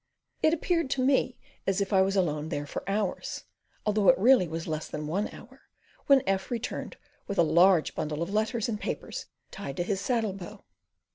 It 0.41 0.51
appeared 0.51 0.89
to 0.89 1.05
me 1.05 1.37
as 1.67 1.79
if 1.79 1.93
I 1.93 2.01
was 2.01 2.15
alone 2.15 2.49
there 2.49 2.65
for 2.65 2.83
hours, 2.89 3.43
though 3.85 4.09
it 4.09 4.17
really 4.17 4.47
was 4.47 4.65
less 4.67 4.87
than 4.87 5.05
one 5.05 5.27
hour, 5.27 5.61
when 6.07 6.23
F 6.25 6.49
returned 6.49 6.97
with 7.27 7.37
a 7.37 7.43
large 7.43 7.93
bundle 7.93 8.23
of 8.23 8.33
letters 8.33 8.67
and 8.67 8.79
papers 8.79 9.27
tied 9.51 9.77
to 9.77 9.83
his 9.83 10.01
saddle 10.01 10.33
bow. 10.33 10.63